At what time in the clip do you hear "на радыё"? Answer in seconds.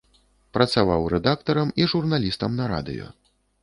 2.63-3.17